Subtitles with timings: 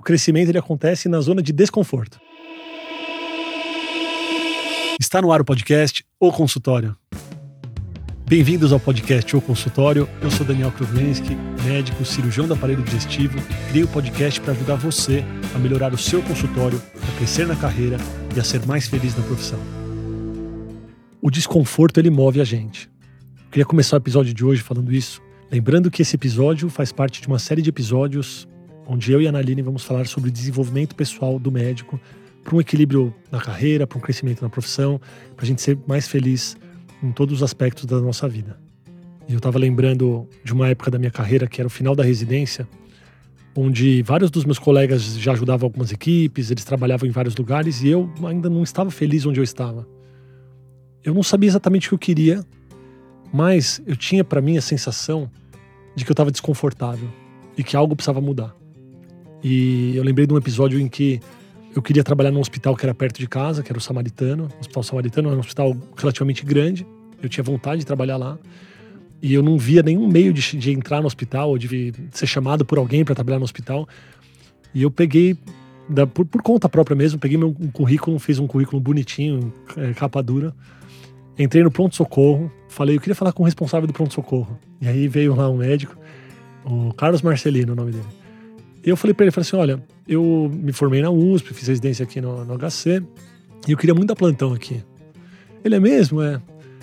[0.00, 2.18] O crescimento ele acontece na zona de desconforto.
[4.98, 6.96] Está no ar o podcast O Consultório.
[8.26, 10.08] Bem-vindos ao podcast O Consultório.
[10.22, 13.38] Eu sou Daniel Kruvensky, médico, cirurgião do aparelho digestivo.
[13.68, 15.22] Criei o podcast para ajudar você
[15.54, 17.98] a melhorar o seu consultório, a crescer na carreira
[18.34, 19.60] e a ser mais feliz na profissão.
[21.20, 22.90] O desconforto ele move a gente.
[23.36, 25.20] Eu queria começar o episódio de hoje falando isso,
[25.52, 28.48] lembrando que esse episódio faz parte de uma série de episódios
[28.90, 31.98] onde eu e a Analine vamos falar sobre desenvolvimento pessoal do médico
[32.42, 35.00] para um equilíbrio na carreira, para um crescimento na profissão,
[35.36, 36.56] para a gente ser mais feliz
[37.00, 38.58] em todos os aspectos da nossa vida.
[39.28, 42.02] E eu estava lembrando de uma época da minha carreira que era o final da
[42.02, 42.66] residência,
[43.54, 47.88] onde vários dos meus colegas já ajudavam algumas equipes, eles trabalhavam em vários lugares e
[47.88, 49.86] eu ainda não estava feliz onde eu estava.
[51.04, 52.44] Eu não sabia exatamente o que eu queria,
[53.32, 55.30] mas eu tinha para mim a sensação
[55.94, 57.08] de que eu estava desconfortável
[57.56, 58.59] e que algo precisava mudar.
[59.42, 61.20] E eu lembrei de um episódio em que
[61.74, 64.48] eu queria trabalhar num hospital que era perto de casa, que era o Samaritano.
[64.56, 66.86] O Hospital Samaritano era um hospital relativamente grande.
[67.22, 68.38] Eu tinha vontade de trabalhar lá.
[69.22, 72.64] E eu não via nenhum meio de, de entrar no hospital ou de ser chamado
[72.64, 73.88] por alguém para trabalhar no hospital.
[74.74, 75.36] E eu peguei,
[75.88, 79.92] da, por, por, conta própria mesmo, peguei meu um currículo, fiz um currículo bonitinho, é,
[79.92, 80.54] capa dura.
[81.38, 84.58] Entrei no pronto-socorro, falei, eu queria falar com o responsável do pronto-socorro.
[84.80, 85.96] E aí veio lá um médico,
[86.64, 88.19] o Carlos Marcelino, o nome dele.
[88.82, 92.20] Eu falei para ele, falei assim, olha, eu me formei na USP, fiz residência aqui
[92.20, 93.02] no, no HC,
[93.68, 94.82] e eu queria muito dar plantão aqui.
[95.64, 96.22] Ele é mesmo?
[96.22, 96.40] É.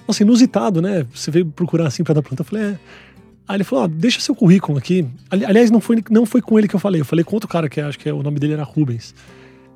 [0.07, 1.05] Nossa, inusitado, né?
[1.13, 2.43] Você veio procurar assim para dar plantão.
[2.43, 2.79] Eu falei, é.
[3.47, 5.07] Aí ele falou, ah, deixa seu currículo aqui.
[5.31, 7.69] Aliás, não foi, não foi com ele que eu falei, eu falei com outro cara
[7.69, 9.15] que acho que é, o nome dele era Rubens.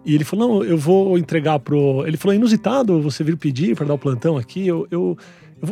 [0.05, 2.05] E ele falou, não, eu vou entregar pro...
[2.05, 5.17] Ele falou, inusitado você vir pedir para dar o plantão aqui, eu, eu,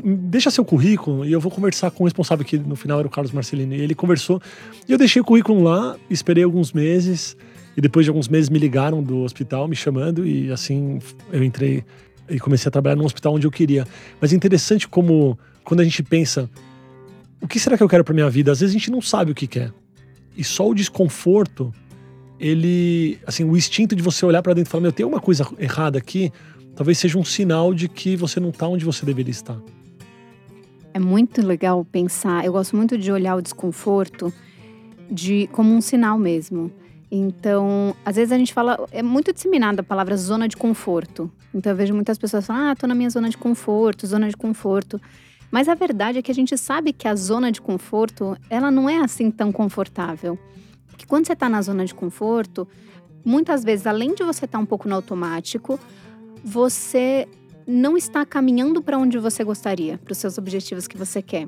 [0.04, 3.12] deixa seu currículo e eu vou conversar com o responsável que no final era o
[3.12, 3.74] Carlos Marcelino.
[3.74, 4.42] E ele conversou.
[4.88, 7.36] E eu deixei o currículo lá, esperei alguns meses.
[7.76, 11.00] E depois de alguns meses me ligaram do hospital me chamando e assim
[11.32, 11.84] eu entrei
[12.30, 13.88] e comecei a trabalhar num hospital onde eu queria.
[14.20, 16.50] Mas é interessante como quando a gente pensa
[17.42, 18.52] o que será que eu quero para minha vida?
[18.52, 19.72] Às vezes a gente não sabe o que quer.
[20.36, 21.74] E só o desconforto,
[22.40, 25.48] ele, assim, o instinto de você olhar para dentro e falar, meu, tem uma coisa
[25.58, 26.32] errada aqui,
[26.76, 29.60] talvez seja um sinal de que você não está onde você deveria estar.
[30.94, 34.34] É muito legal pensar, eu gosto muito de olhar o desconforto
[35.10, 36.72] de como um sinal mesmo.
[37.12, 41.32] Então, às vezes a gente fala, é muito disseminada a palavra zona de conforto.
[41.54, 44.38] Então eu vejo muitas pessoas falando: "Ah, tô na minha zona de conforto, zona de
[44.38, 45.02] conforto".
[45.52, 48.88] Mas a verdade é que a gente sabe que a zona de conforto, ela não
[48.88, 50.38] é assim tão confortável.
[50.88, 52.68] Porque quando você está na zona de conforto,
[53.26, 55.80] muitas vezes, além de você estar tá um pouco no automático,
[56.44, 57.28] você
[57.70, 61.48] não está caminhando para onde você gostaria, para os seus objetivos que você quer.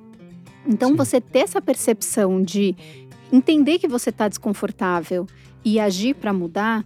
[0.68, 0.96] Então, Sim.
[0.96, 2.76] você ter essa percepção de
[3.32, 5.26] entender que você está desconfortável
[5.66, 6.86] e agir para mudar.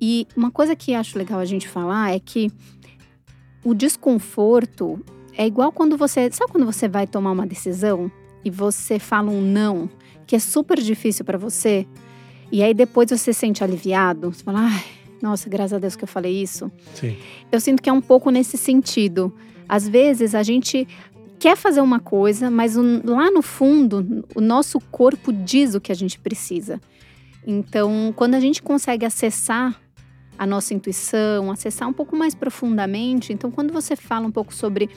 [0.00, 2.48] E uma coisa que acho legal a gente falar é que
[3.64, 5.02] o desconforto
[5.36, 6.30] é igual quando você.
[6.30, 8.10] Sabe quando você vai tomar uma decisão
[8.44, 9.90] e você fala um não,
[10.26, 11.86] que é super difícil para você?
[12.52, 14.32] E aí depois você se sente aliviado?
[14.32, 14.84] Você fala, ai,
[15.22, 16.70] nossa, graças a Deus que eu falei isso.
[16.94, 17.16] Sim.
[17.50, 19.32] Eu sinto que é um pouco nesse sentido.
[19.68, 20.86] Às vezes a gente
[21.38, 25.94] quer fazer uma coisa, mas lá no fundo, o nosso corpo diz o que a
[25.94, 26.80] gente precisa.
[27.46, 29.80] Então, quando a gente consegue acessar
[30.38, 34.90] a nossa intuição, acessar um pouco mais profundamente, então quando você fala um pouco sobre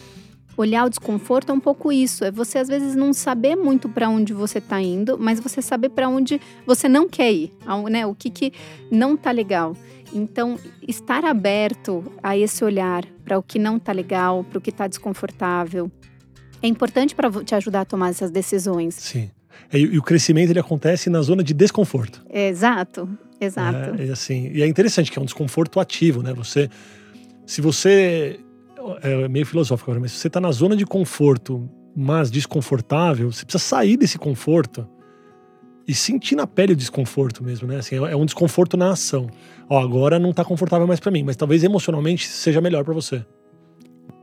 [0.59, 4.09] olhar o desconforto, é um pouco isso, é você às vezes não saber muito para
[4.09, 7.53] onde você está indo, mas você saber para onde você não quer ir,
[7.89, 8.05] né?
[8.05, 8.53] O que que
[8.91, 9.75] não tá legal.
[10.13, 14.69] Então, estar aberto a esse olhar para o que não está legal, para o que
[14.69, 15.89] está desconfortável,
[16.61, 18.95] é importante para te ajudar a tomar essas decisões.
[18.95, 19.29] Sim.
[19.71, 22.21] E, e, o crescimento ele acontece na zona de desconforto.
[22.29, 23.07] exato,
[23.39, 24.01] exato.
[24.01, 26.33] É, e assim, e é interessante que é um desconforto ativo, né?
[26.33, 26.69] Você,
[27.45, 28.39] se você
[29.01, 33.45] é meio filosófico agora, mas se você está na zona de conforto, mas desconfortável, você
[33.45, 34.87] precisa sair desse conforto
[35.87, 37.77] e sentir na pele o desconforto mesmo, né?
[37.77, 39.27] Assim, é um desconforto na ação.
[39.67, 43.25] Ó, agora não tá confortável mais para mim, mas talvez emocionalmente seja melhor para você.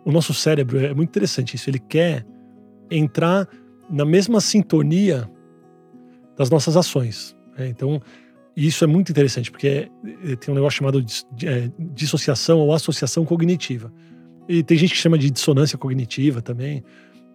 [0.05, 2.25] O nosso cérebro é muito interessante isso, ele quer
[2.91, 3.49] entrar
[3.91, 5.29] na mesma sintonia
[6.37, 7.37] das nossas ações.
[7.59, 7.69] Né?
[7.69, 8.01] Então,
[8.57, 9.89] isso é muito interessante, porque é,
[10.25, 13.93] é, tem um negócio chamado de, é, dissociação ou associação cognitiva.
[14.49, 16.85] E tem gente que chama de dissonância cognitiva também.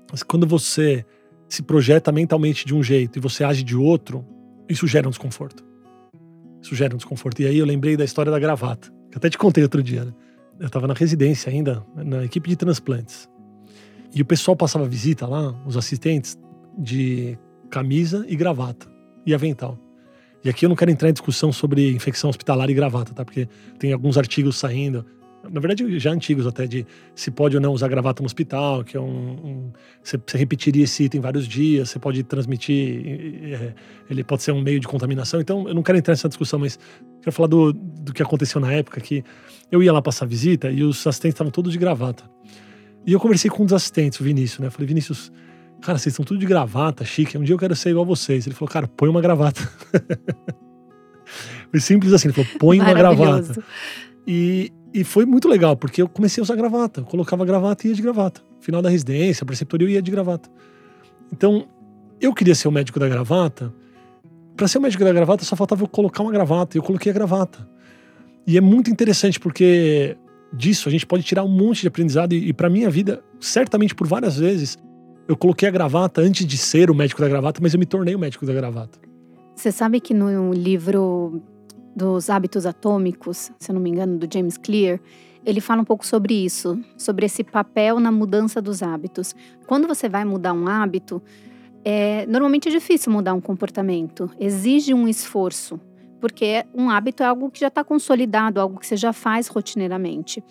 [0.10, 1.06] Mas quando você
[1.48, 4.26] se projeta mentalmente de um jeito e você age de outro,
[4.70, 5.64] isso gera um desconforto.
[6.62, 7.42] Isso gera um desconforto.
[7.42, 10.06] E aí eu lembrei da história da gravata, que até te contei outro dia.
[10.06, 10.14] Né?
[10.60, 13.28] Eu estava na residência ainda, na equipe de transplantes.
[14.14, 16.38] E o pessoal passava visita lá, os assistentes,
[16.78, 17.38] de
[17.70, 18.88] camisa e gravata
[19.26, 19.78] e avental.
[20.44, 23.24] E aqui eu não quero entrar em discussão sobre infecção hospitalar e gravata, tá?
[23.24, 23.48] Porque
[23.78, 25.06] tem alguns artigos saindo,
[25.50, 26.86] na verdade já antigos até, de
[27.16, 29.72] se pode ou não usar gravata no hospital, que é um.
[30.04, 33.74] você, repetiria esse item vários dias, você pode transmitir, é,
[34.10, 35.42] ele pode ser um meio de contaminação.
[35.42, 36.78] Então eu não quero entrar nessa discussão, mas
[37.22, 39.24] quero falar do, do que aconteceu na época, que
[39.72, 42.24] eu ia lá passar visita e os assistentes estavam todos de gravata.
[43.06, 44.68] E eu conversei com um dos assistentes, o Vinícius, né?
[44.68, 45.32] Eu falei, Vinícius,
[45.82, 47.38] cara, vocês estão tudo de gravata, chique.
[47.38, 48.46] Um dia eu quero ser igual a vocês.
[48.46, 49.62] Ele falou, cara, põe uma gravata.
[51.72, 53.64] foi simples assim, ele falou, põe uma gravata.
[54.28, 57.02] E, e foi muito legal, porque eu comecei a usar gravata.
[57.02, 58.42] Eu colocava gravata e ia de gravata.
[58.60, 60.50] Final da residência, preceptoria, eu ia de gravata.
[61.32, 61.66] Então,
[62.20, 63.74] eu queria ser o médico da gravata.
[64.56, 66.76] Para ser o médico da gravata, só faltava eu colocar uma gravata.
[66.76, 67.68] E eu coloquei a gravata.
[68.46, 70.18] E é muito interessante, porque
[70.52, 72.34] disso a gente pode tirar um monte de aprendizado.
[72.34, 74.78] E, e para minha vida, certamente por várias vezes,
[75.28, 78.14] eu coloquei a gravata antes de ser o médico da gravata, mas eu me tornei
[78.14, 79.00] o médico da gravata.
[79.56, 81.42] Você sabe que no livro
[81.96, 85.00] dos hábitos atômicos, se eu não me engano, do James Clear,
[85.46, 89.36] ele fala um pouco sobre isso, sobre esse papel na mudança dos hábitos.
[89.66, 91.22] Quando você vai mudar um hábito,
[91.84, 95.80] é, normalmente é difícil mudar um comportamento, exige um esforço,
[96.20, 100.44] porque um hábito é algo que já está consolidado, algo que você já faz rotineiramente.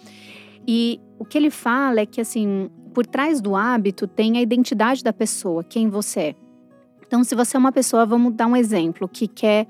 [0.67, 5.05] E o que ele fala é que, assim, por trás do hábito tem a identidade
[5.05, 6.35] da pessoa, quem você é.
[7.07, 9.67] Então, se você é uma pessoa, vamos dar um exemplo, que quer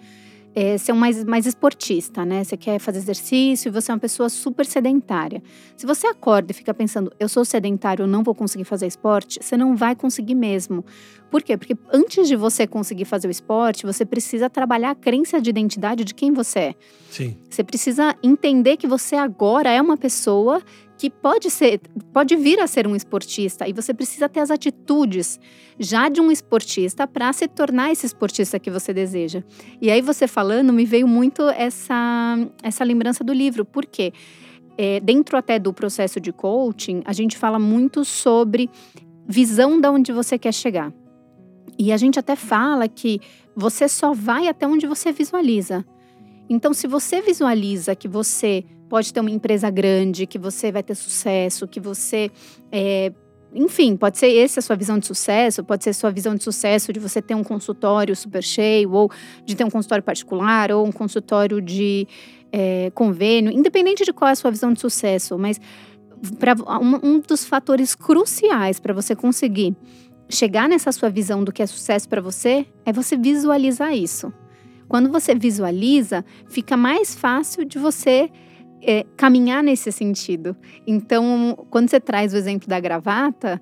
[0.54, 2.42] é, ser um mais, mais esportista, né?
[2.42, 5.42] Você quer fazer exercício e você é uma pessoa super sedentária.
[5.76, 9.38] Se você acorda e fica pensando, eu sou sedentário, eu não vou conseguir fazer esporte,
[9.40, 10.84] você não vai conseguir mesmo.
[11.30, 11.56] Por quê?
[11.56, 16.04] Porque antes de você conseguir fazer o esporte, você precisa trabalhar a crença de identidade
[16.04, 16.74] de quem você é.
[17.10, 17.36] Sim.
[17.48, 20.60] Você precisa entender que você agora é uma pessoa
[21.00, 21.80] que pode ser,
[22.12, 25.40] pode vir a ser um esportista e você precisa ter as atitudes
[25.78, 29.42] já de um esportista para se tornar esse esportista que você deseja.
[29.80, 34.12] E aí você falando me veio muito essa essa lembrança do livro, por quê?
[34.76, 38.68] É, dentro até do processo de coaching, a gente fala muito sobre
[39.26, 40.92] visão de onde você quer chegar.
[41.78, 43.20] E a gente até fala que
[43.56, 45.82] você só vai até onde você visualiza.
[46.46, 50.96] Então, se você visualiza que você pode ter uma empresa grande, que você vai ter
[50.96, 52.28] sucesso, que você.
[52.72, 53.12] É,
[53.54, 56.42] enfim, pode ser essa a sua visão de sucesso, pode ser a sua visão de
[56.42, 59.10] sucesso de você ter um consultório super cheio, ou
[59.44, 62.06] de ter um consultório particular, ou um consultório de
[62.52, 65.60] é, convênio, independente de qual é a sua visão de sucesso, mas
[66.38, 69.74] pra, um, um dos fatores cruciais para você conseguir
[70.28, 74.32] chegar nessa sua visão do que é sucesso para você é você visualizar isso.
[74.88, 78.30] Quando você visualiza, fica mais fácil de você
[78.82, 80.56] é, caminhar nesse sentido.
[80.86, 83.60] Então, quando você traz o exemplo da gravata,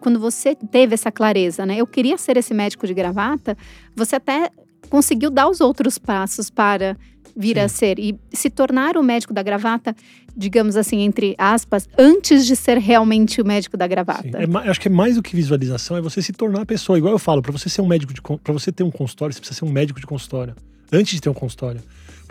[0.00, 1.76] quando você teve essa clareza, né?
[1.76, 3.56] Eu queria ser esse médico de gravata,
[3.94, 4.50] você até
[4.88, 6.96] conseguiu dar os outros passos para
[7.36, 7.60] vir Sim.
[7.60, 9.94] a ser e se tornar o médico da gravata,
[10.36, 14.28] digamos assim, entre aspas, antes de ser realmente o médico da gravata.
[14.36, 16.98] É, acho que é mais do que visualização, é você se tornar a pessoa.
[16.98, 19.40] Igual eu falo, para você ser um médico de para você ter um consultório, você
[19.40, 20.54] precisa ser um médico de consultório.
[20.92, 21.80] Antes de ter um consultório.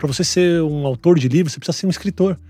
[0.00, 2.40] Para você ser um autor de livro, você precisa ser um escritor.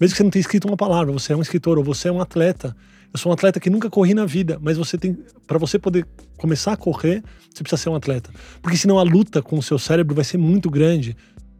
[0.00, 2.12] Mesmo que você não tenha escrito uma palavra, você é um escritor ou você é
[2.12, 2.76] um atleta.
[3.12, 6.06] Eu sou um atleta que nunca corri na vida, mas você tem, para você poder
[6.36, 8.30] começar a correr, você precisa ser um atleta,
[8.62, 11.16] porque senão a luta com o seu cérebro vai ser muito grande.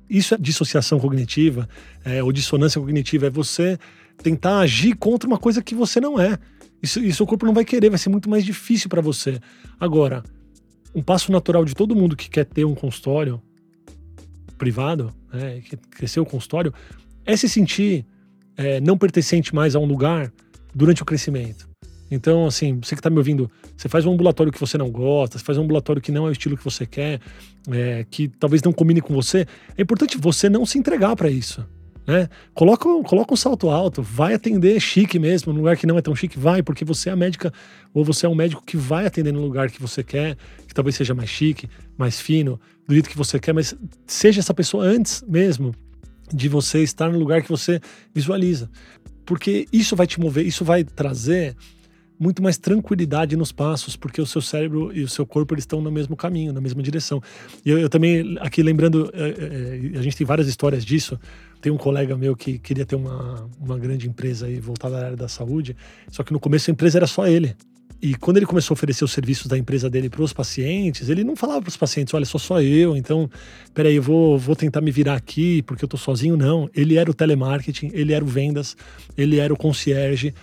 [0.08, 1.68] Isso é dissociação cognitiva,
[2.04, 3.76] é, ou dissonância cognitiva, é você
[4.22, 6.38] tentar agir contra uma coisa que você não é.
[6.80, 9.40] Isso, isso o corpo não vai querer, vai ser muito mais difícil para você.
[9.80, 10.22] Agora,
[10.94, 13.42] um passo natural de todo mundo que quer ter um consultório
[14.62, 16.72] privado, né, que crescer o consultório,
[17.26, 18.06] é se sentir
[18.56, 20.32] é, não pertencente mais a um lugar
[20.72, 21.68] durante o crescimento.
[22.08, 25.36] Então, assim, você que está me ouvindo, você faz um ambulatório que você não gosta,
[25.36, 27.20] você faz um ambulatório que não é o estilo que você quer,
[27.72, 31.66] é, que talvez não combine com você, é importante você não se entregar para isso.
[32.06, 32.28] Né?
[32.52, 36.14] Coloca, coloca um salto alto, vai atender chique mesmo, num lugar que não é tão
[36.14, 37.52] chique, vai, porque você é a médica,
[37.94, 40.96] ou você é um médico que vai atender no lugar que você quer, que talvez
[40.96, 43.74] seja mais chique, mais fino, do jeito que você quer, mas
[44.06, 45.74] seja essa pessoa antes mesmo
[46.32, 47.80] de você estar no lugar que você
[48.14, 48.70] visualiza.
[49.24, 51.56] Porque isso vai te mover, isso vai trazer
[52.18, 55.80] muito mais tranquilidade nos passos, porque o seu cérebro e o seu corpo eles estão
[55.80, 57.20] no mesmo caminho, na mesma direção.
[57.64, 61.18] E eu, eu também, aqui lembrando, é, é, a gente tem várias histórias disso.
[61.62, 65.16] Tem um colega meu que queria ter uma, uma grande empresa aí voltada à área
[65.16, 65.76] da saúde,
[66.10, 67.56] só que no começo a empresa era só ele.
[68.02, 71.22] E quando ele começou a oferecer os serviços da empresa dele para os pacientes, ele
[71.22, 73.30] não falava para os pacientes: olha, sou só eu, então,
[73.72, 76.36] peraí, eu vou, vou tentar me virar aqui porque eu tô sozinho.
[76.36, 76.68] Não.
[76.74, 78.76] Ele era o telemarketing, ele era o vendas,
[79.16, 80.34] ele era o concierge,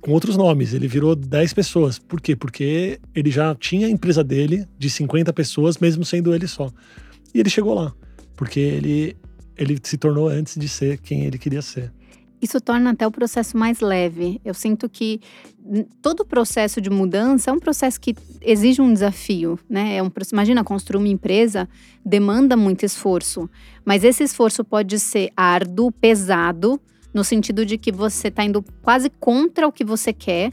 [0.00, 0.72] com outros nomes.
[0.72, 1.98] Ele virou 10 pessoas.
[1.98, 2.34] Por quê?
[2.34, 6.72] Porque ele já tinha a empresa dele de 50 pessoas, mesmo sendo ele só.
[7.34, 7.92] E ele chegou lá.
[8.34, 9.14] porque ele,
[9.62, 11.92] ele se tornou antes de ser quem ele queria ser.
[12.42, 14.40] Isso torna até o processo mais leve.
[14.44, 15.20] Eu sinto que
[16.02, 19.96] todo processo de mudança é um processo que exige um desafio, né?
[19.96, 21.68] É um, imagina construir uma empresa
[22.04, 23.48] demanda muito esforço,
[23.84, 26.80] mas esse esforço pode ser árduo, pesado,
[27.14, 30.52] no sentido de que você está indo quase contra o que você quer.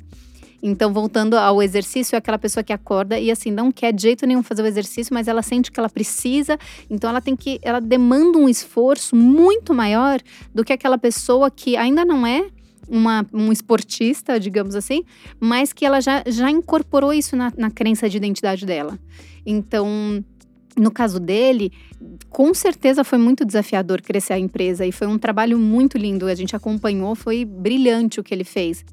[0.61, 4.25] Então, voltando ao exercício, é aquela pessoa que acorda e assim não quer de jeito
[4.25, 6.57] nenhum fazer o exercício, mas ela sente que ela precisa,
[6.89, 10.19] então ela tem que, ela demanda um esforço muito maior
[10.53, 12.49] do que aquela pessoa que ainda não é
[12.89, 15.03] uma, um esportista, digamos assim,
[15.39, 18.99] mas que ela já, já incorporou isso na, na crença de identidade dela.
[19.45, 20.23] Então,
[20.75, 21.71] no caso dele,
[22.29, 26.25] com certeza foi muito desafiador crescer a empresa e foi um trabalho muito lindo.
[26.25, 28.83] A gente acompanhou, foi brilhante o que ele fez.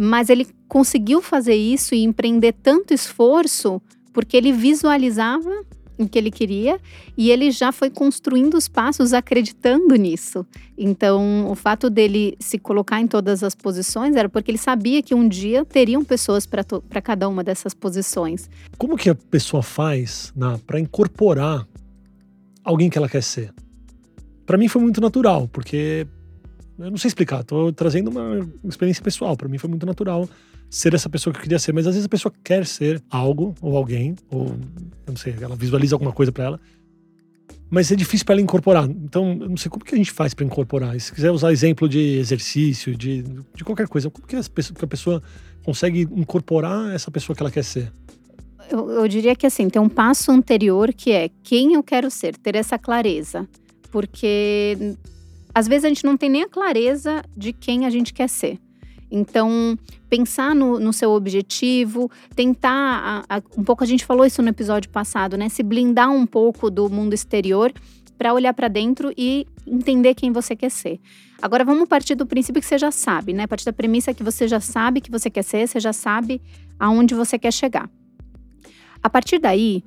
[0.00, 5.50] Mas ele conseguiu fazer isso e empreender tanto esforço porque ele visualizava
[5.98, 6.78] o que ele queria
[7.16, 10.46] e ele já foi construindo os passos acreditando nisso.
[10.76, 15.16] Então, o fato dele se colocar em todas as posições era porque ele sabia que
[15.16, 18.48] um dia teriam pessoas para cada uma dessas posições.
[18.78, 20.32] Como que a pessoa faz
[20.64, 21.66] para incorporar
[22.62, 23.52] alguém que ela quer ser?
[24.46, 26.06] Para mim foi muito natural, porque
[26.78, 29.36] eu não sei explicar, tô trazendo uma experiência pessoal.
[29.36, 30.28] Para mim foi muito natural
[30.70, 33.54] ser essa pessoa que eu queria ser, mas às vezes a pessoa quer ser algo
[33.60, 36.60] ou alguém, ou eu não sei, ela visualiza alguma coisa para ela,
[37.70, 38.84] mas é difícil para ela incorporar.
[38.88, 40.96] Então, eu não sei como que a gente faz para incorporar.
[40.96, 44.78] E se quiser usar exemplo de exercício, de, de qualquer coisa, como que a, pessoa,
[44.78, 45.22] que a pessoa
[45.64, 47.92] consegue incorporar essa pessoa que ela quer ser?
[48.70, 52.36] Eu, eu diria que assim, tem um passo anterior que é quem eu quero ser,
[52.36, 53.46] ter essa clareza.
[53.90, 54.96] Porque
[55.58, 58.60] às vezes a gente não tem nem a clareza de quem a gente quer ser.
[59.10, 59.76] Então,
[60.08, 63.24] pensar no, no seu objetivo, tentar.
[63.28, 65.48] A, a, um pouco a gente falou isso no episódio passado, né?
[65.48, 67.72] Se blindar um pouco do mundo exterior
[68.16, 71.00] para olhar para dentro e entender quem você quer ser.
[71.42, 73.48] Agora vamos partir do princípio que você já sabe, né?
[73.48, 76.40] Partir da premissa que você já sabe que você quer ser, você já sabe
[76.78, 77.90] aonde você quer chegar.
[79.02, 79.82] A partir daí,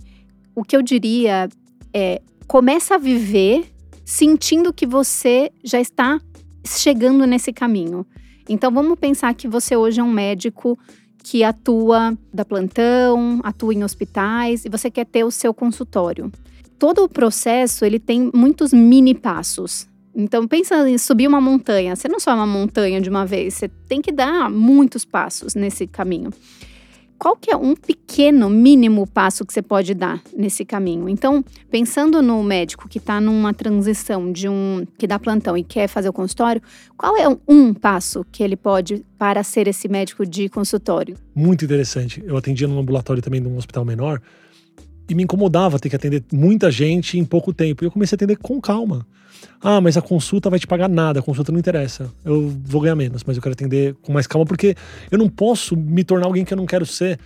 [0.54, 1.48] o que eu diria
[1.94, 3.72] é começa a viver
[4.06, 6.20] sentindo que você já está
[6.66, 8.06] chegando nesse caminho.
[8.48, 10.78] Então vamos pensar que você hoje é um médico
[11.24, 16.32] que atua da plantão, atua em hospitais e você quer ter o seu consultório.
[16.80, 19.88] Todo o processo ele tem muitos mini passos.
[20.16, 21.96] Então pensa em subir uma montanha.
[21.96, 25.88] Você não sobe uma montanha de uma vez, você tem que dar muitos passos nesse
[25.88, 26.32] caminho
[27.22, 31.08] qual que é um pequeno, mínimo passo que você pode dar nesse caminho?
[31.08, 35.88] Então, pensando no médico que está numa transição de um que dá plantão e quer
[35.88, 36.60] fazer o consultório,
[36.98, 41.16] qual é um passo que ele pode para ser esse médico de consultório?
[41.36, 42.24] Muito interessante.
[42.26, 44.20] Eu atendia num ambulatório também de um hospital menor
[45.12, 47.84] e me incomodava ter que atender muita gente em pouco tempo.
[47.84, 49.06] E eu comecei a atender com calma.
[49.62, 52.10] Ah, mas a consulta vai te pagar nada, a consulta não interessa.
[52.24, 54.74] Eu vou ganhar menos, mas eu quero atender com mais calma, porque
[55.12, 57.20] eu não posso me tornar alguém que eu não quero ser.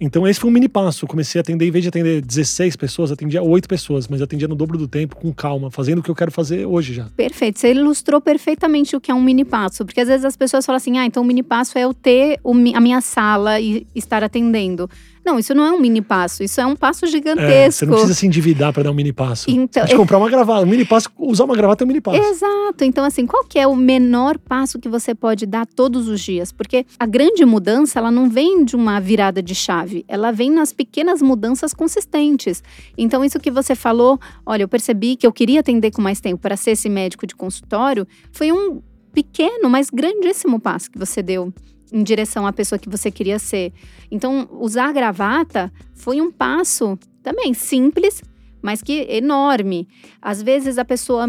[0.00, 1.04] Então esse foi um mini passo.
[1.04, 4.46] Eu comecei a atender, em vez de atender 16 pessoas, atendia 8 pessoas, mas atendia
[4.46, 7.06] no dobro do tempo, com calma, fazendo o que eu quero fazer hoje já.
[7.16, 7.58] Perfeito.
[7.58, 9.84] Você ilustrou perfeitamente o que é um mini passo.
[9.84, 12.38] Porque às vezes as pessoas falam assim: ah, então o mini passo é eu ter
[12.74, 14.88] a minha sala e estar atendendo.
[15.24, 17.50] Não, isso não é um mini passo, isso é um passo gigantesco.
[17.50, 19.50] É, você não precisa se endividar para dar um mini passo.
[19.50, 22.18] Então, de comprar uma gravata, um mini passo, usar uma gravata é um mini passo.
[22.18, 22.84] Exato.
[22.84, 26.50] Então assim, qual que é o menor passo que você pode dar todos os dias?
[26.50, 30.72] Porque a grande mudança, ela não vem de uma virada de chave, ela vem nas
[30.72, 32.62] pequenas mudanças consistentes.
[32.98, 36.40] Então isso que você falou, olha, eu percebi que eu queria atender com mais tempo
[36.40, 41.52] para ser esse médico de consultório, foi um pequeno, mas grandíssimo passo que você deu
[41.92, 43.72] em direção à pessoa que você queria ser.
[44.10, 48.22] Então, usar gravata foi um passo também simples,
[48.62, 49.86] mas que enorme.
[50.20, 51.28] Às vezes a pessoa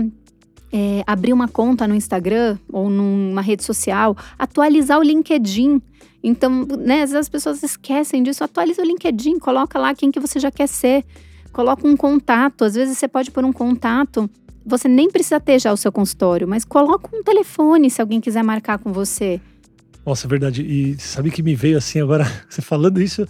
[0.71, 5.79] é, abrir uma conta no Instagram ou numa rede social, atualizar o LinkedIn.
[6.23, 8.43] Então, né, às vezes as pessoas esquecem disso.
[8.43, 11.05] Atualiza o LinkedIn, coloca lá quem que você já quer ser.
[11.51, 12.63] Coloca um contato.
[12.63, 14.27] Às vezes você pode pôr um contato.
[14.65, 18.43] Você nem precisa ter já o seu consultório, mas coloca um telefone se alguém quiser
[18.43, 19.41] marcar com você.
[20.05, 20.61] Nossa, é verdade.
[20.61, 23.25] E sabe que me veio assim agora, você falando isso,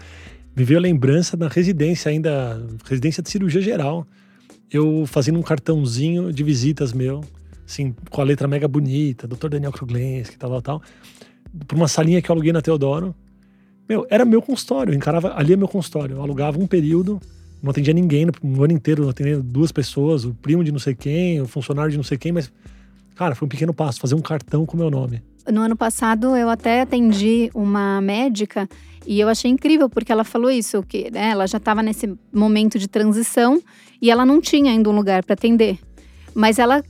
[0.56, 4.08] me veio a lembrança da residência ainda, residência de cirurgia geral.
[4.72, 7.24] Eu fazendo um cartãozinho de visitas meu,
[7.66, 9.50] assim, com a letra mega bonita, Dr.
[9.50, 10.82] Daniel Kruglenski, tal, tal, tal,
[11.68, 13.14] por uma salinha que eu aluguei na Teodoro.
[13.88, 16.16] Meu, era meu consultório, eu encarava, ali é meu consultório.
[16.16, 17.22] Eu alugava um período,
[17.62, 20.96] não atendia ninguém, no ano inteiro eu atendia duas pessoas, o primo de não sei
[20.96, 22.52] quem, o funcionário de não sei quem, mas,
[23.14, 25.22] cara, foi um pequeno passo, fazer um cartão com meu nome
[25.52, 28.68] No ano passado, eu até atendi uma médica
[29.06, 32.80] e eu achei incrível, porque ela falou isso, que né, ela já estava nesse momento
[32.80, 33.62] de transição
[34.02, 35.78] e ela não tinha ainda um lugar para atender.
[36.34, 36.84] Mas ela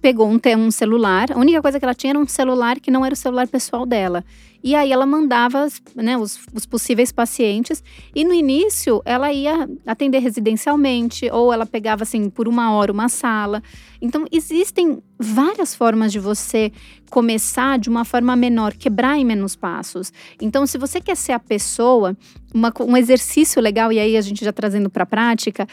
[0.00, 3.04] pegou um, um celular, a única coisa que ela tinha era um celular que não
[3.04, 4.24] era o celular pessoal dela.
[4.62, 7.84] E aí ela mandava né, os, os, possíveis pacientes.
[8.14, 13.08] E no início ela ia atender residencialmente, ou ela pegava assim por uma hora uma
[13.08, 13.62] sala.
[14.02, 16.72] Então existem várias formas de você
[17.10, 20.12] começar de uma forma menor, quebrar em menos passos.
[20.40, 22.16] Então, se você quer ser a pessoa,
[22.52, 25.66] uma, um exercício legal, e aí a gente já trazendo para a prática,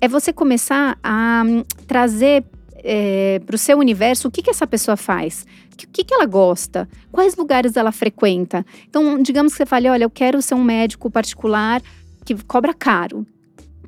[0.00, 2.44] é você começar a um, trazer
[2.82, 6.26] é, para o seu universo o que, que essa pessoa faz, o que, que ela
[6.26, 8.64] gosta, quais lugares ela frequenta.
[8.88, 11.82] Então, digamos que você fale, olha, eu quero ser um médico particular
[12.24, 13.26] que cobra caro.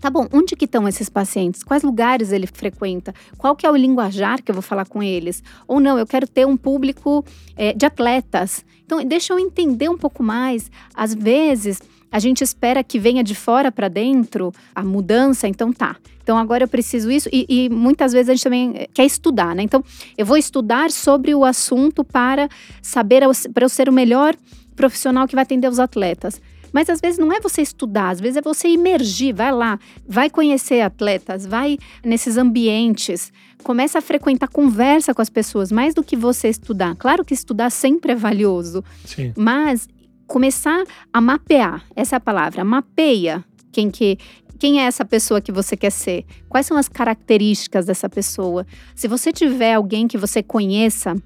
[0.00, 1.62] Tá bom, onde que estão esses pacientes?
[1.62, 3.14] Quais lugares ele frequenta?
[3.36, 5.42] Qual que é o linguajar que eu vou falar com eles?
[5.68, 7.22] Ou não, eu quero ter um público
[7.54, 8.64] é, de atletas.
[8.86, 10.70] Então, deixa eu entender um pouco mais.
[10.94, 15.96] Às vezes, a gente espera que venha de fora para dentro a mudança, então tá.
[16.30, 19.52] Então agora eu preciso isso e, e, muitas vezes a gente também eh, quer estudar,
[19.52, 19.64] né?
[19.64, 19.82] Então
[20.16, 22.48] eu vou estudar sobre o assunto para
[22.80, 24.36] saber para eu ser o melhor
[24.76, 26.40] profissional que vai atender os atletas.
[26.72, 30.30] Mas às vezes não é você estudar, às vezes é você imergir, vai lá, vai
[30.30, 33.32] conhecer atletas, vai nesses ambientes,
[33.64, 36.94] começa a frequentar conversa com as pessoas, mais do que você estudar.
[36.94, 39.32] Claro que estudar sempre é valioso, Sim.
[39.36, 39.88] mas
[40.28, 44.18] começar a mapear, essa é a palavra, mapeia quem que
[44.60, 46.26] quem é essa pessoa que você quer ser?
[46.46, 48.66] Quais são as características dessa pessoa?
[48.94, 51.16] Se você tiver alguém que você conheça,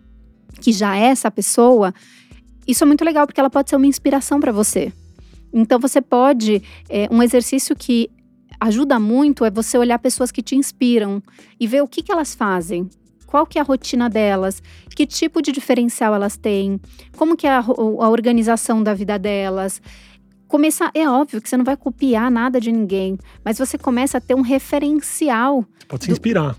[0.61, 1.93] que já é essa pessoa,
[2.65, 4.93] isso é muito legal porque ela pode ser uma inspiração para você.
[5.53, 8.09] Então você pode, é, um exercício que
[8.61, 11.21] ajuda muito é você olhar pessoas que te inspiram
[11.59, 12.89] e ver o que, que elas fazem,
[13.27, 14.63] qual que é a rotina delas,
[14.95, 16.81] que tipo de diferencial elas têm,
[17.17, 19.83] como que é a, a organização da vida delas.
[20.55, 24.21] Começar, é óbvio que você não vai copiar nada de ninguém, mas você começa a
[24.21, 25.67] ter um referencial.
[25.77, 26.57] Você pode se inspirar.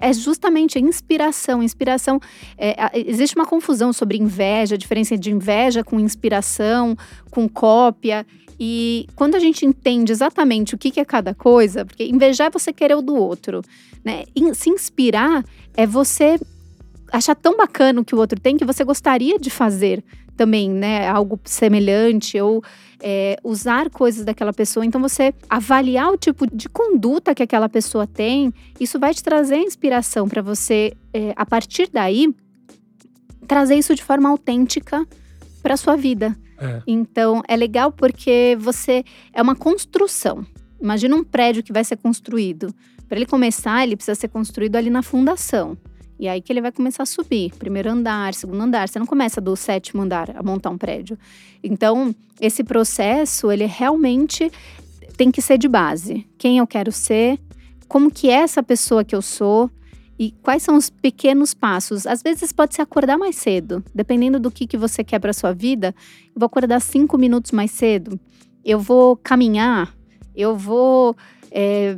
[0.00, 1.60] É justamente a inspiração.
[1.60, 2.20] Inspiração.
[2.56, 6.96] É, existe uma confusão sobre inveja, a diferença de inveja com inspiração,
[7.32, 8.24] com cópia.
[8.60, 12.72] E quando a gente entende exatamente o que, é cada coisa, porque invejar é você
[12.72, 13.60] querer o do outro,
[14.04, 14.22] né?
[14.54, 15.44] Se inspirar
[15.76, 16.38] é você
[17.10, 20.04] achar tão bacana o que o outro tem que você gostaria de fazer
[20.36, 21.08] também, né?
[21.08, 22.62] Algo semelhante ou
[23.00, 24.86] é, usar coisas daquela pessoa.
[24.86, 29.56] Então, você avaliar o tipo de conduta que aquela pessoa tem, isso vai te trazer
[29.56, 32.32] inspiração para você, é, a partir daí,
[33.46, 35.06] trazer isso de forma autêntica
[35.62, 36.36] para sua vida.
[36.58, 36.82] É.
[36.86, 40.46] Então, é legal porque você é uma construção.
[40.80, 42.74] Imagina um prédio que vai ser construído.
[43.08, 45.76] Para ele começar, ele precisa ser construído ali na fundação.
[46.22, 47.52] E aí que ele vai começar a subir.
[47.58, 48.88] Primeiro andar, segundo andar.
[48.88, 51.18] Você não começa do sétimo andar a montar um prédio.
[51.64, 54.48] Então, esse processo, ele realmente
[55.16, 56.24] tem que ser de base.
[56.38, 57.40] Quem eu quero ser,
[57.88, 59.68] como que é essa pessoa que eu sou
[60.16, 62.06] e quais são os pequenos passos.
[62.06, 65.52] Às vezes pode ser acordar mais cedo, dependendo do que, que você quer para sua
[65.52, 65.92] vida.
[66.28, 68.16] Eu vou acordar cinco minutos mais cedo.
[68.64, 69.92] Eu vou caminhar.
[70.36, 71.16] Eu vou
[71.50, 71.96] é,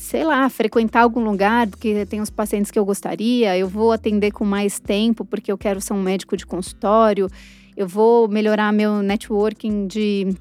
[0.00, 4.32] sei lá, frequentar algum lugar, porque tem os pacientes que eu gostaria, eu vou atender
[4.32, 7.28] com mais tempo, porque eu quero ser um médico de consultório,
[7.76, 10.34] eu vou melhorar meu networking de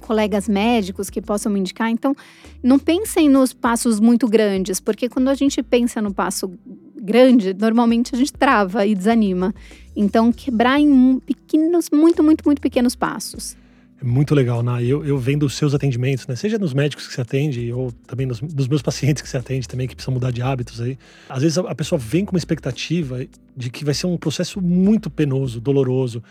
[0.00, 1.90] colegas médicos que possam me indicar.
[1.90, 2.16] Então,
[2.62, 6.50] não pensem nos passos muito grandes, porque quando a gente pensa no passo
[6.96, 9.54] grande, normalmente a gente trava e desanima.
[9.94, 13.56] Então, quebrar em pequenos, muito, muito, muito pequenos passos.
[14.02, 14.82] Muito legal, né?
[14.84, 16.34] Eu, eu vendo os seus atendimentos, né?
[16.34, 19.68] Seja nos médicos que você atende, ou também nos, nos, meus pacientes que você atende
[19.68, 20.98] também, que precisam mudar de hábitos aí.
[21.28, 23.24] Às vezes a, a, pessoa vem com uma expectativa
[23.56, 26.22] de que vai ser um processo muito penoso, doloroso,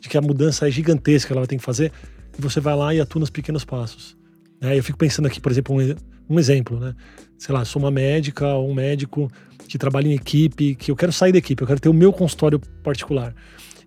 [0.00, 1.92] de que a mudança é gigantesca, ela vai ter que fazer,
[2.38, 4.16] e você vai lá e atua nos pequenos passos.
[4.60, 4.78] Né?
[4.78, 5.94] Eu fico pensando aqui, por exemplo, um,
[6.30, 6.94] um exemplo, né?
[7.36, 9.30] Sei lá, sou uma médica ou um médico
[9.68, 12.12] que trabalha em equipe, que eu quero sair da equipe, eu quero ter o meu
[12.12, 13.34] consultório particular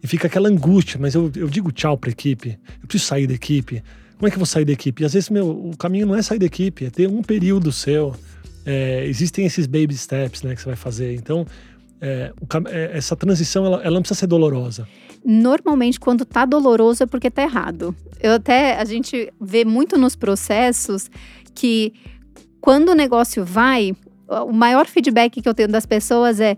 [0.03, 3.27] e fica aquela angústia, mas eu, eu digo tchau para a equipe, eu preciso sair
[3.27, 3.83] da equipe.
[4.17, 5.01] Como é que eu vou sair da equipe?
[5.01, 7.71] E às vezes, meu, o caminho não é sair da equipe, é ter um período
[7.71, 8.15] seu.
[8.65, 11.15] É, existem esses baby steps, né, que você vai fazer.
[11.15, 11.45] Então,
[11.99, 14.87] é, o, é, essa transição, ela, ela não precisa ser dolorosa.
[15.23, 17.95] Normalmente, quando tá doloroso é porque tá errado.
[18.19, 21.09] Eu até, a gente vê muito nos processos
[21.53, 21.93] que
[22.59, 23.95] quando o negócio vai,
[24.27, 26.55] o maior feedback que eu tenho das pessoas é: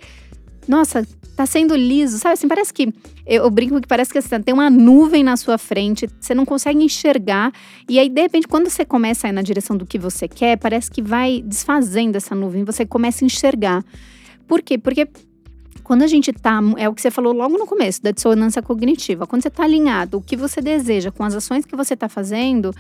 [0.68, 2.34] nossa, tá sendo liso, sabe?
[2.34, 2.94] Assim, parece que.
[3.26, 6.84] Eu, brinco que parece que assim, tem uma nuvem na sua frente, você não consegue
[6.84, 7.54] enxergar.
[7.88, 10.58] E aí, de repente, quando você começa a ir na direção do que você quer,
[10.58, 13.84] parece que vai desfazendo essa nuvem, você começa a enxergar.
[14.48, 14.78] Por quê?
[14.78, 15.08] Porque
[15.84, 19.28] Quando a gente tá, é o que você falou logo no começo, da dissonância cognitiva.
[19.28, 22.74] Quando você tá alinhado, o que você deseja com as ações que você tá fazendo,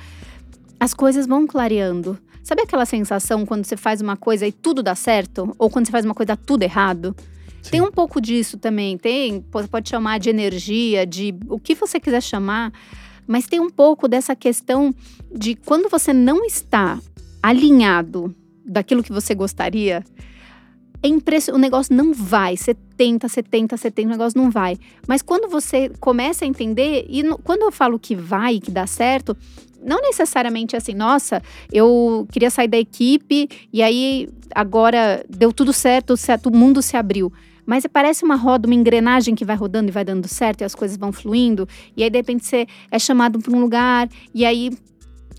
[0.79, 2.17] as coisas vão clareando.
[2.43, 5.53] Sabe aquela sensação quando você faz uma coisa e tudo dá certo?
[5.57, 7.15] Ou quando você faz uma coisa tudo errado?
[7.63, 7.71] Sim.
[7.71, 8.97] Tem um pouco disso também.
[8.97, 12.71] Tem, pode chamar de energia, de o que você quiser chamar,
[13.25, 14.93] mas tem um pouco dessa questão
[15.33, 16.99] de quando você não está
[17.41, 20.03] alinhado daquilo que você gostaria,
[21.01, 21.59] é impressionante.
[21.59, 22.55] O negócio não vai.
[22.57, 24.77] Você tenta, você tenta, você tenta, o negócio não vai.
[25.07, 28.85] Mas quando você começa a entender, e no, quando eu falo que vai, que dá
[28.85, 29.35] certo,
[29.81, 36.15] não necessariamente assim, nossa, eu queria sair da equipe e aí agora deu tudo certo,
[36.15, 37.31] certo o mundo se abriu.
[37.65, 40.75] Mas parece uma roda, uma engrenagem que vai rodando e vai dando certo e as
[40.75, 41.67] coisas vão fluindo.
[41.95, 44.71] E aí, de repente, você é chamado para um lugar e aí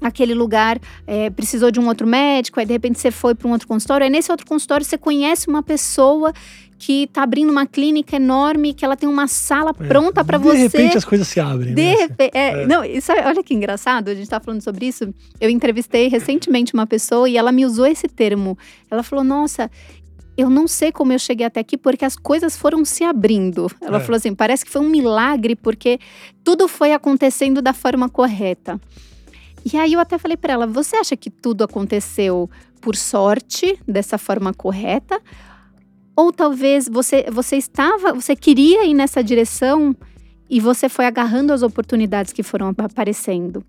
[0.00, 3.52] aquele lugar é, precisou de um outro médico, aí de repente você foi para um
[3.52, 6.32] outro consultório, aí nesse outro consultório você conhece uma pessoa
[6.78, 9.86] que está abrindo uma clínica enorme, que ela tem uma sala é.
[9.86, 10.56] pronta para você.
[10.56, 11.74] De repente as coisas se abrem.
[11.74, 11.94] De né?
[11.94, 12.66] repente, é, é.
[12.66, 15.12] não, isso, olha que engraçado, a gente está falando sobre isso.
[15.40, 18.58] Eu entrevistei recentemente uma pessoa e ela me usou esse termo.
[18.90, 19.70] Ela falou: "Nossa,
[20.36, 23.70] eu não sei como eu cheguei até aqui porque as coisas foram se abrindo.
[23.80, 24.00] Ela é.
[24.00, 25.98] falou assim: parece que foi um milagre porque
[26.42, 28.80] tudo foi acontecendo da forma correta.
[29.72, 34.18] E aí eu até falei para ela: você acha que tudo aconteceu por sorte, dessa
[34.18, 35.20] forma correta?
[36.16, 39.94] Ou talvez você, você estava, você queria ir nessa direção
[40.48, 43.64] e você foi agarrando as oportunidades que foram aparecendo?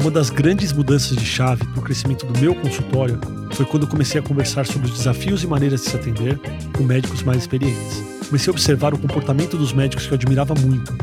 [0.00, 3.18] Uma das grandes mudanças de chave para o crescimento do meu consultório
[3.52, 6.38] foi quando comecei a conversar sobre os desafios e maneiras de se atender
[6.76, 8.02] com médicos mais experientes.
[8.26, 10.94] Comecei a observar o comportamento dos médicos que eu admirava muito.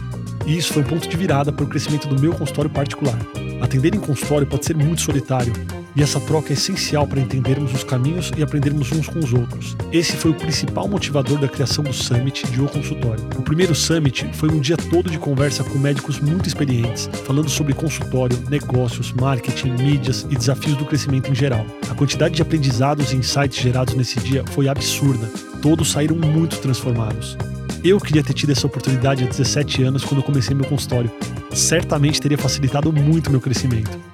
[0.45, 3.17] E isso foi um ponto de virada para o crescimento do meu consultório particular.
[3.61, 5.53] Atender em consultório pode ser muito solitário,
[5.95, 9.75] e essa troca é essencial para entendermos os caminhos e aprendermos uns com os outros.
[9.91, 13.23] Esse foi o principal motivador da criação do Summit de O Consultório.
[13.37, 17.73] O primeiro Summit foi um dia todo de conversa com médicos muito experientes, falando sobre
[17.73, 21.65] consultório, negócios, marketing, mídias e desafios do crescimento em geral.
[21.89, 25.27] A quantidade de aprendizados e insights gerados nesse dia foi absurda.
[25.61, 27.37] Todos saíram muito transformados.
[27.83, 31.11] Eu queria ter tido essa oportunidade há 17 anos quando comecei meu consultório.
[31.51, 34.10] Certamente teria facilitado muito meu crescimento.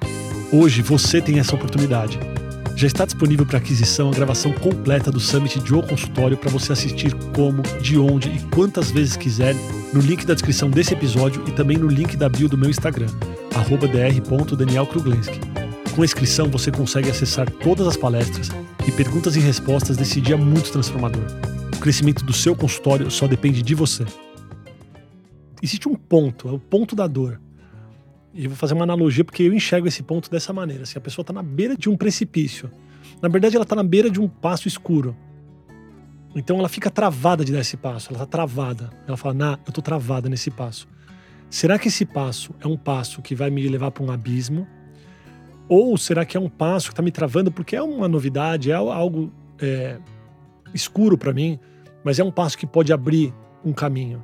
[0.50, 2.18] Hoje você tem essa oportunidade.
[2.74, 6.72] Já está disponível para aquisição a gravação completa do Summit de O Consultório para você
[6.72, 9.54] assistir como, de onde e quantas vezes quiser
[9.92, 13.08] no link da descrição desse episódio e também no link da bio do meu Instagram,
[13.50, 15.38] dr.danielkruglenski.
[15.94, 18.48] Com a inscrição você consegue acessar todas as palestras
[18.86, 21.24] e perguntas e respostas desse dia muito transformador.
[21.76, 24.06] O crescimento do seu consultório só depende de você.
[25.62, 27.38] Existe um ponto, é o ponto da dor
[28.34, 30.84] e eu vou fazer uma analogia porque eu enxergo esse ponto dessa maneira.
[30.84, 32.70] Se assim, a pessoa está na beira de um precipício,
[33.22, 35.16] na verdade ela está na beira de um passo escuro.
[36.34, 38.90] Então ela fica travada de dar esse passo, ela está travada.
[39.06, 40.86] Ela fala, nah, eu estou travada nesse passo.
[41.50, 44.66] Será que esse passo é um passo que vai me levar para um abismo?
[45.68, 48.74] Ou será que é um passo que está me travando porque é uma novidade, é
[48.74, 49.98] algo é,
[50.74, 51.58] escuro para mim,
[52.04, 54.22] mas é um passo que pode abrir um caminho?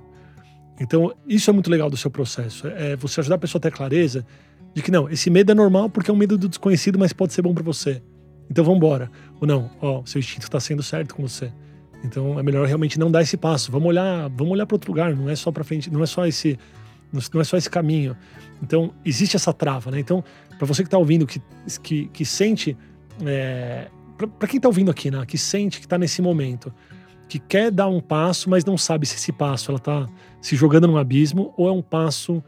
[0.81, 2.67] Então, isso é muito legal do seu processo.
[2.67, 4.27] É você ajudar a pessoa a ter clareza
[4.75, 7.33] de que não, esse medo é normal porque é um medo do desconhecido, mas pode
[7.33, 8.03] ser bom para você.
[8.51, 9.11] Então, vamos embora.
[9.41, 11.53] Ou não, ó, seu instinto está sendo certo com você.
[12.05, 13.73] Então, é melhor realmente não dar esse passo.
[13.73, 15.15] Vamos olhar, vamos olhar para outro lugar.
[15.17, 16.59] Não é só para frente, não é só esse,
[17.33, 18.17] não é só esse caminho.
[18.63, 20.01] Então, existe essa trava, né?
[20.01, 20.23] Então,
[20.59, 21.41] para você que está ouvindo, que,
[21.83, 22.77] que, que sente,
[23.25, 23.89] é,
[24.39, 25.25] para quem está ouvindo aqui, né?
[25.27, 26.73] Que sente que está nesse momento,
[27.35, 30.07] que quer dar um passo, mas não sabe se esse passo ela está
[30.41, 32.41] se jogando num abismo ou é um passo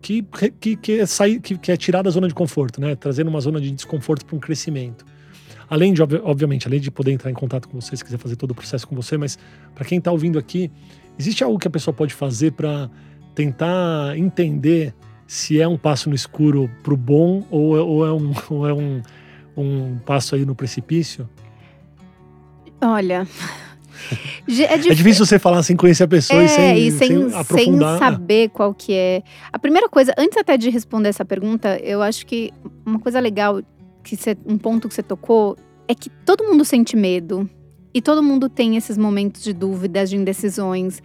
[0.00, 0.24] que,
[0.58, 2.96] que, que, é, sair, que, que é tirar da zona de conforto, né?
[2.96, 5.04] Trazendo uma zona de desconforto para um crescimento.
[5.68, 8.52] Além de, obviamente, além de poder entrar em contato com você, se quiser fazer todo
[8.52, 9.38] o processo com você, mas
[9.74, 10.70] para quem está ouvindo aqui,
[11.18, 12.88] existe algo que a pessoa pode fazer para
[13.34, 14.94] tentar entender
[15.26, 18.72] se é um passo no escuro para o bom ou, ou, é, um, ou é
[18.72, 19.02] um,
[19.54, 21.28] um passo aí no precipício?
[22.80, 23.28] Olha,
[24.48, 24.90] é, dif...
[24.90, 27.98] é, difícil você falar sem conhecer a pessoa é, e, sem, e sem, sem aprofundar.
[27.98, 29.22] Sem saber qual que é.
[29.52, 32.52] A primeira coisa, antes até de responder essa pergunta, eu acho que
[32.84, 33.60] uma coisa legal,
[34.02, 37.48] que você, um ponto que você tocou, é que todo mundo sente medo.
[37.92, 41.02] E todo mundo tem esses momentos de dúvidas, de indecisões.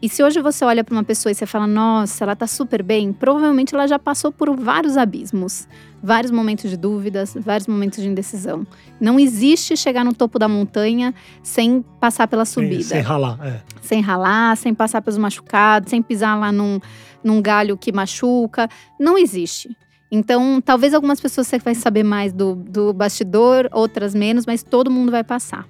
[0.00, 2.82] E se hoje você olha para uma pessoa e você fala, nossa, ela tá super
[2.82, 5.66] bem, provavelmente ela já passou por vários abismos,
[6.06, 8.64] vários momentos de dúvidas, vários momentos de indecisão.
[9.00, 12.84] Não existe chegar no topo da montanha sem passar pela subida.
[12.84, 13.60] Sem, sem ralar, é.
[13.82, 16.78] Sem ralar, sem passar pelos machucados, sem pisar lá num,
[17.24, 18.68] num galho que machuca.
[19.00, 19.76] Não existe.
[20.08, 24.88] Então, talvez algumas pessoas você vai saber mais do, do bastidor, outras menos, mas todo
[24.88, 25.66] mundo vai passar.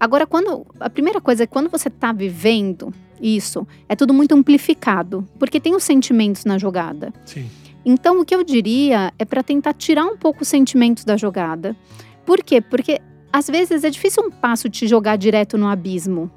[0.00, 5.28] Agora, quando a primeira coisa é quando você está vivendo isso, é tudo muito amplificado,
[5.38, 7.12] porque tem os sentimentos na jogada.
[7.26, 7.46] Sim.
[7.88, 11.76] Então, o que eu diria é para tentar tirar um pouco os sentimentos da jogada.
[12.24, 12.60] Por quê?
[12.60, 13.00] Porque
[13.32, 16.28] às vezes é difícil um passo te jogar direto no abismo.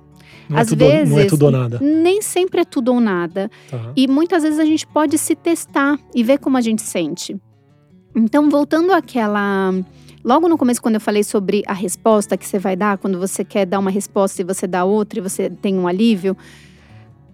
[0.47, 1.79] Não é às tudo, vezes, não é tudo ou nada.
[1.81, 3.49] nem sempre é tudo ou nada.
[3.67, 3.91] Tá.
[3.95, 7.35] E muitas vezes a gente pode se testar e ver como a gente sente.
[8.15, 9.73] Então, voltando àquela.
[10.23, 13.43] Logo no começo, quando eu falei sobre a resposta que você vai dar, quando você
[13.43, 16.37] quer dar uma resposta e você dá outra e você tem um alívio,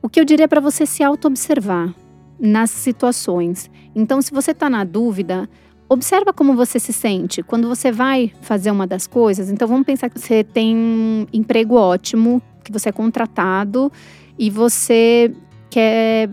[0.02, 1.94] o que eu diria para você se auto-observar
[2.40, 3.70] nas situações.
[3.96, 5.50] Então, se você está na dúvida,
[5.88, 9.50] observa como você se sente quando você vai fazer uma das coisas.
[9.50, 13.92] Então, vamos pensar que você tem um emprego ótimo, que você é contratado
[14.38, 15.34] e você
[15.70, 16.30] quer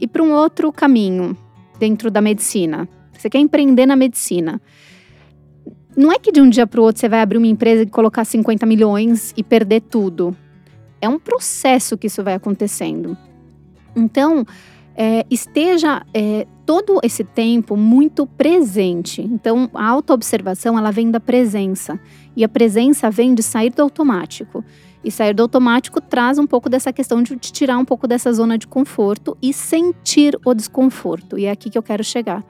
[0.00, 1.36] ir para um outro caminho
[1.78, 2.88] dentro da medicina.
[3.12, 4.60] Você quer empreender na medicina.
[5.96, 7.86] Não é que de um dia para o outro você vai abrir uma empresa e
[7.86, 10.36] colocar 50 milhões e perder tudo.
[11.00, 13.16] É um processo que isso vai acontecendo.
[13.94, 14.46] Então,
[14.96, 19.22] é, esteja é, todo esse tempo muito presente.
[19.22, 21.98] Então, a autoobservação ela vem da presença.
[22.36, 24.64] E a presença vem de sair do automático.
[25.04, 28.32] E sair do automático traz um pouco dessa questão de te tirar um pouco dessa
[28.32, 31.38] zona de conforto e sentir o desconforto.
[31.38, 32.44] E é aqui que eu quero chegar.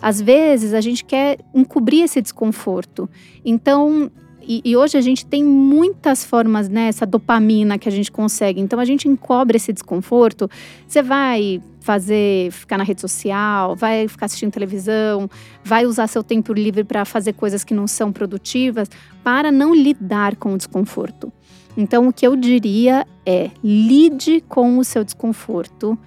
[0.00, 3.08] Às vezes a gente quer encobrir esse desconforto.
[3.44, 4.10] Então,
[4.46, 6.90] e, e, hoje a gente tem muitas formas, né?
[7.08, 8.60] Dopamina que a gente consegue.
[8.60, 10.50] Então a gente encobre esse desconforto.
[10.86, 15.28] Você vai fazer, ficar na rede social, vai ficar assistindo televisão,
[15.64, 18.88] vai usar seu tempo livre para fazer coisas que não são produtivas,
[19.24, 21.32] para não lidar com o desconforto.
[21.76, 25.98] Então o que eu diria é lide com o seu desconforto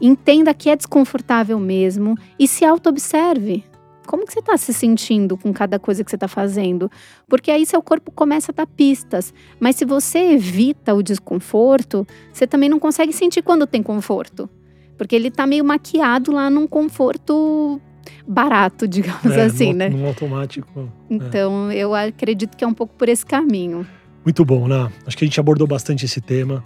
[0.00, 3.62] Entenda que é desconfortável mesmo e se auto-observe.
[4.10, 6.90] Como que você está se sentindo com cada coisa que você está fazendo?
[7.28, 9.32] Porque aí seu corpo começa a dar pistas.
[9.60, 14.50] Mas se você evita o desconforto, você também não consegue sentir quando tem conforto.
[14.98, 17.80] Porque ele está meio maquiado lá num conforto
[18.26, 19.88] barato, digamos É, assim, no, né?
[19.90, 20.68] no automático.
[21.08, 21.14] é.
[21.14, 23.86] Então, eu acredito que é um pouco por esse caminho.
[24.24, 24.90] Muito bom, né?
[25.06, 26.64] Acho que a gente abordou bastante esse tema.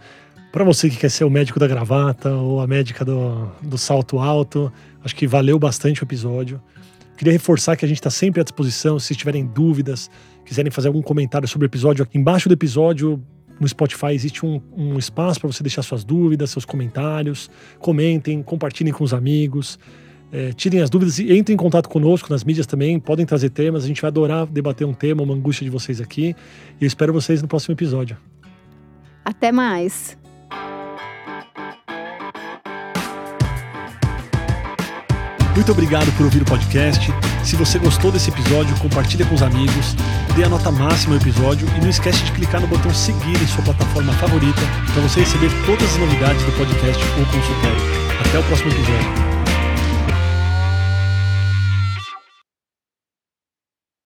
[0.50, 4.18] Para você que quer ser o médico da gravata ou a médica do, do salto
[4.18, 4.72] alto,
[5.04, 6.58] acho que valeu bastante o episódio.
[7.16, 8.98] Queria reforçar que a gente está sempre à disposição.
[8.98, 10.10] Se tiverem dúvidas,
[10.44, 13.22] quiserem fazer algum comentário sobre o episódio, aqui embaixo do episódio
[13.60, 17.50] no Spotify existe um, um espaço para você deixar suas dúvidas, seus comentários.
[17.78, 19.78] Comentem, compartilhem com os amigos.
[20.32, 22.98] É, tirem as dúvidas e entrem em contato conosco nas mídias também.
[22.98, 23.84] Podem trazer temas.
[23.84, 26.34] A gente vai adorar debater um tema, uma angústia de vocês aqui.
[26.80, 28.16] E eu espero vocês no próximo episódio.
[29.24, 30.23] Até mais!
[35.54, 37.12] Muito obrigado por ouvir o podcast.
[37.44, 39.94] Se você gostou desse episódio, compartilha com os amigos,
[40.34, 43.46] dê a nota máxima ao episódio e não esquece de clicar no botão seguir em
[43.46, 44.62] sua plataforma favorita
[44.92, 48.04] para você receber todas as novidades do podcast ou consultório.
[48.20, 49.33] Até o próximo episódio.